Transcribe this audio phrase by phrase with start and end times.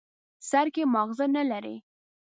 [0.49, 1.75] سر کې ماغزه نه لري.